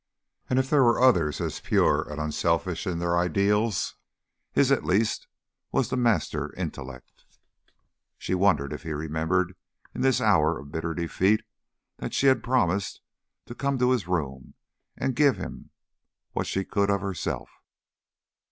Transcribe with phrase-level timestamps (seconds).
[0.49, 3.97] And if there were others as pure and unselfish in their ideals,
[4.51, 5.27] his at least
[5.71, 7.23] was the master intellect.
[8.17, 9.53] She wondered if he remembered
[9.93, 11.43] in this hour of bitter defeat
[11.97, 12.99] that she had promised
[13.45, 14.55] to come to this room
[14.97, 15.69] and give him
[16.31, 17.51] what she could of herself.